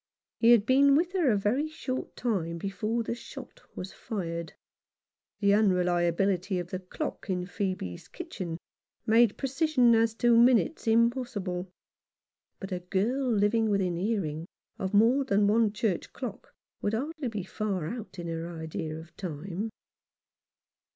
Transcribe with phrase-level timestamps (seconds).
[0.39, 4.53] He had been with her a very short time before the shot was fired.
[5.41, 8.57] The unreliability of the dock in Phoebe's kitchen
[9.05, 11.69] made precision as to minutes impossible;
[12.59, 14.47] but a girl living within hearing
[14.79, 19.15] of more than one church clock would hardly be far out in her idea of
[19.17, 19.69] time.